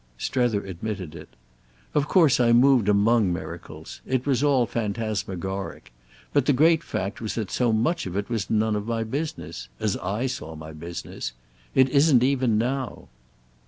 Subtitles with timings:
[0.17, 1.29] Strether admitted it.
[1.93, 4.01] "Of course I moved among miracles.
[4.07, 5.91] It was all phantasmagoric.
[6.33, 9.97] But the great fact was that so much of it was none of my business—as
[9.97, 11.33] I saw my business.
[11.75, 13.09] It isn't even now."